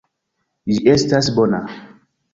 Ĝi 0.71 0.79
estas 0.95 1.31
bona. 1.37 1.63